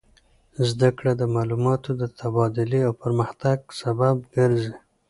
زده 0.69 0.89
کړه 0.97 1.11
د 1.17 1.23
معلوماتو 1.35 1.89
د 2.01 2.03
تبادلې 2.19 2.81
او 2.87 2.93
پرمختګ 3.03 3.57
سبب 3.81 4.15
ګرځي. 4.35 4.73